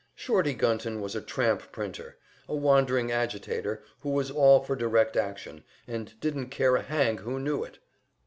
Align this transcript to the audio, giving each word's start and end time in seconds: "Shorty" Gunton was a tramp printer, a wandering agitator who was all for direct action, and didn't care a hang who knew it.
"Shorty" 0.15 0.55
Gunton 0.55 0.99
was 0.99 1.15
a 1.15 1.21
tramp 1.21 1.71
printer, 1.71 2.17
a 2.49 2.55
wandering 2.55 3.11
agitator 3.11 3.83
who 3.99 4.09
was 4.09 4.31
all 4.31 4.63
for 4.63 4.75
direct 4.75 5.15
action, 5.15 5.63
and 5.87 6.19
didn't 6.19 6.47
care 6.49 6.75
a 6.75 6.81
hang 6.81 7.17
who 7.19 7.37
knew 7.39 7.63
it. 7.63 7.77